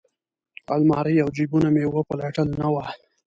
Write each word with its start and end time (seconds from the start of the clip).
المارۍ 0.75 1.15
او 1.23 1.27
جیبونه 1.35 1.69
مې 1.73 1.83
وپلټل 1.87 2.47
نه 2.61 2.67
وه. 2.73 2.85